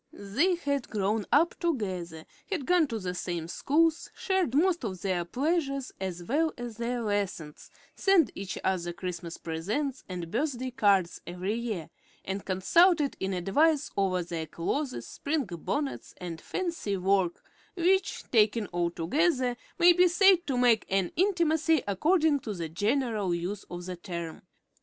[0.13, 5.23] They had grown up together, had gone to the same schools, shared most of their
[5.25, 11.53] pleasures as well as their lessons, sent each other Christmas presents and birthday cards every
[11.53, 11.91] year,
[12.25, 17.43] and consulted in advance over their clothes, spring bonnets, and fancy work,
[17.75, 23.35] which, taken all together, may be said to make an intimacy according to the general
[23.35, 24.41] use of the term.